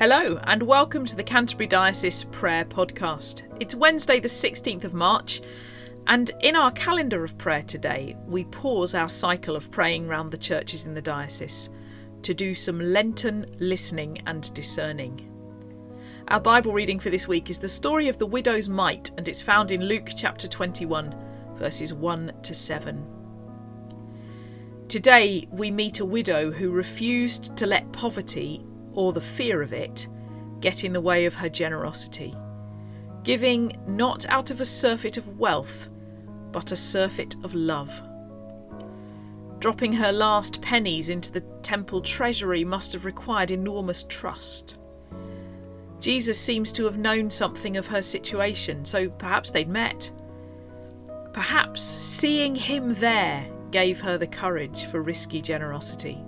[0.00, 3.42] Hello, and welcome to the Canterbury Diocese Prayer Podcast.
[3.60, 5.42] It's Wednesday, the 16th of March,
[6.06, 10.38] and in our calendar of prayer today, we pause our cycle of praying round the
[10.38, 11.68] churches in the diocese
[12.22, 15.30] to do some Lenten listening and discerning.
[16.28, 19.42] Our Bible reading for this week is the story of the widow's mite, and it's
[19.42, 21.14] found in Luke chapter 21,
[21.56, 23.06] verses 1 to 7.
[24.88, 30.08] Today, we meet a widow who refused to let poverty or the fear of it
[30.60, 32.34] get in the way of her generosity,
[33.22, 35.88] giving not out of a surfeit of wealth,
[36.52, 38.02] but a surfeit of love.
[39.58, 44.78] Dropping her last pennies into the temple treasury must have required enormous trust.
[46.00, 50.10] Jesus seems to have known something of her situation, so perhaps they'd met.
[51.34, 56.18] Perhaps seeing him there gave her the courage for risky generosity.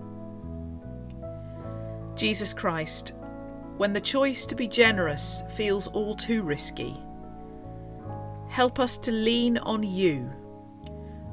[2.14, 3.14] Jesus Christ,
[3.76, 6.96] when the choice to be generous feels all too risky,
[8.48, 10.30] help us to lean on you,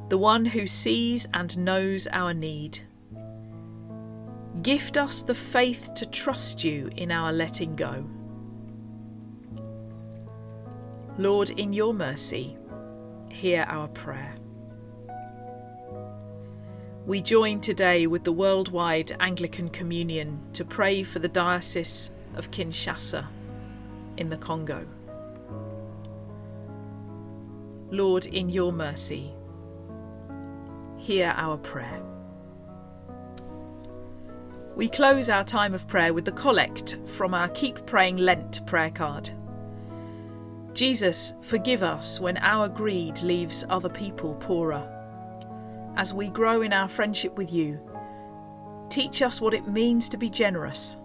[0.09, 2.80] the one who sees and knows our need.
[4.61, 8.09] Gift us the faith to trust you in our letting go.
[11.17, 12.57] Lord, in your mercy,
[13.30, 14.35] hear our prayer.
[17.10, 23.26] We join today with the worldwide Anglican Communion to pray for the Diocese of Kinshasa
[24.18, 24.86] in the Congo.
[27.90, 29.34] Lord, in your mercy,
[30.98, 32.00] hear our prayer.
[34.76, 38.92] We close our time of prayer with the collect from our Keep Praying Lent prayer
[38.92, 39.32] card.
[40.74, 44.88] Jesus, forgive us when our greed leaves other people poorer
[45.95, 47.80] as we grow in our friendship with you.
[48.90, 50.98] Teach us what it means to be generous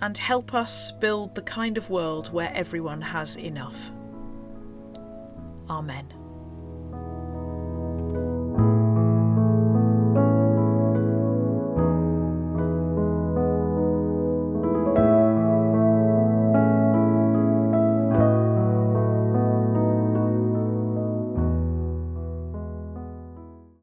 [0.00, 3.90] and help us build the kind of world where everyone has enough.
[5.70, 6.12] Amen.